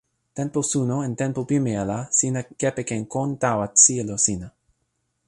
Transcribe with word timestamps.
tenpo 0.37 0.61
suno 0.69 0.95
en 1.07 1.11
tenpo 1.21 1.41
pimeja 1.51 1.83
la 1.91 1.99
sina 2.19 2.41
kepeken 2.63 3.03
kon 3.13 3.29
tawa 3.43 3.65
sijelo 3.83 4.15
sina. 4.25 4.47